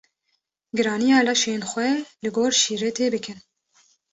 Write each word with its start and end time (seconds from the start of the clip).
giraniya 0.75 1.19
laşên 1.27 1.61
xwe 1.71 1.89
li 2.21 2.29
gor 2.35 2.51
şîretê 2.61 3.05
bikin. 3.13 3.39